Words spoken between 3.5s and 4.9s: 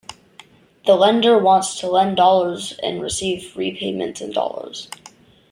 repayments in dollars.